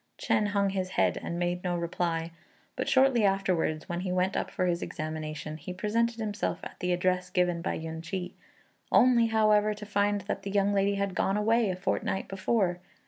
Chên 0.17 0.47
hung 0.47 0.71
his 0.71 0.89
head 0.97 1.15
and 1.21 1.37
made 1.37 1.63
no 1.63 1.75
reply; 1.77 2.31
but 2.75 2.89
shortly 2.89 3.23
afterwards 3.23 3.87
when 3.87 3.99
he 3.99 4.11
went 4.11 4.35
up 4.35 4.49
for 4.49 4.65
his 4.65 4.81
examination, 4.81 5.57
he 5.57 5.73
presented 5.75 6.19
himself 6.19 6.59
at 6.63 6.77
the 6.79 6.91
address 6.91 7.29
given 7.29 7.61
by 7.61 7.77
Yün 7.77 8.01
ch'i 8.01 8.33
only, 8.91 9.27
however, 9.27 9.75
to 9.75 9.85
find 9.85 10.21
that 10.21 10.41
the 10.41 10.49
young 10.49 10.73
lady 10.73 10.95
had 10.95 11.13
gone 11.13 11.37
away 11.37 11.69
a 11.69 11.75
fortnight 11.75 12.27
before. 12.27 12.79